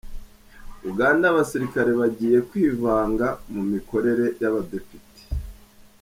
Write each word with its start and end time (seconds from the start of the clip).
Uganda 0.91 1.25
Abasirikare 1.29 1.91
bagiye 1.99 2.37
kwivanga 2.49 3.27
mu 3.53 3.61
mikorere 3.71 4.25
y’abadepite 4.41 5.21